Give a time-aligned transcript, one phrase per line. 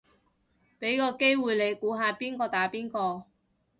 [0.79, 3.25] 俾個機會你估下邊個打邊個